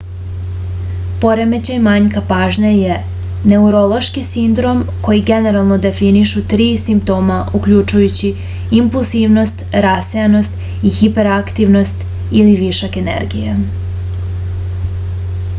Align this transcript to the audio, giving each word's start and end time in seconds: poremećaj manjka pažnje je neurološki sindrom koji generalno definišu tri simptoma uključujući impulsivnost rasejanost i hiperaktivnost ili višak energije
poremećaj 1.23 1.75
manjka 1.87 2.21
pažnje 2.31 2.69
je 2.77 2.95
neurološki 3.51 4.23
sindrom 4.29 4.81
koji 5.09 5.21
generalno 5.27 5.77
definišu 5.85 6.43
tri 6.55 6.67
simptoma 6.85 7.37
uključujući 7.61 8.33
impulsivnost 8.81 9.63
rasejanost 9.89 10.61
i 10.91 10.95
hiperaktivnost 11.01 12.05
ili 12.41 12.59
višak 12.67 13.01
energije 13.07 13.59